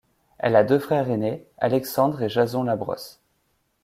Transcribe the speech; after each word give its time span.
Elle 0.39 0.55
a 0.55 0.63
deux 0.63 0.79
frères 0.79 1.11
aînés, 1.11 1.45
Alexandre 1.59 2.23
et 2.23 2.29
Jason 2.29 2.63
Labrosse. 2.63 3.21